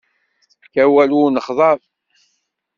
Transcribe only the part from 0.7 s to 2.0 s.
awal i unexḍab.